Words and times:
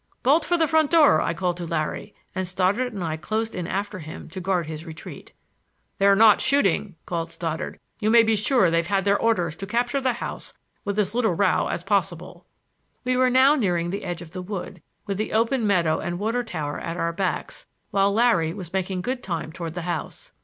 "Bolt 0.23 0.43
for 0.43 0.57
the 0.57 0.67
front 0.67 0.89
door," 0.89 1.21
I 1.21 1.35
called 1.35 1.57
to 1.57 1.65
Larry, 1.67 2.15
and 2.33 2.47
Stoddard 2.47 2.91
and 2.91 3.03
I 3.03 3.17
closed 3.17 3.53
in 3.53 3.67
after 3.67 3.99
him 3.99 4.31
to 4.31 4.39
guard 4.41 4.65
his 4.65 4.83
retreat. 4.83 5.31
"They're 5.99 6.15
not 6.15 6.41
shooting," 6.41 6.95
called 7.05 7.29
Stoddard. 7.29 7.77
"You 7.99 8.09
may 8.09 8.23
be 8.23 8.35
sure 8.35 8.71
they've 8.71 8.87
had 8.87 9.05
their 9.05 9.19
orders 9.19 9.55
to 9.57 9.67
capture 9.67 10.01
the 10.01 10.13
house 10.13 10.55
with 10.83 10.97
as 10.97 11.13
little 11.13 11.35
row 11.35 11.67
as 11.67 11.83
possible." 11.83 12.47
We 13.03 13.15
were 13.15 13.29
now 13.29 13.53
nearing 13.53 13.91
the 13.91 14.03
edge 14.03 14.23
of 14.23 14.31
the 14.31 14.41
wood, 14.41 14.81
with 15.05 15.19
the 15.19 15.33
open 15.33 15.67
meadow 15.67 15.99
and 15.99 16.17
water 16.17 16.43
tower 16.43 16.79
at 16.79 16.97
our 16.97 17.13
backs, 17.13 17.67
while 17.91 18.11
Larry 18.11 18.55
was 18.55 18.73
making 18.73 19.01
good 19.03 19.21
time 19.21 19.51
toward 19.51 19.75
the 19.75 19.83
house. 19.83 20.31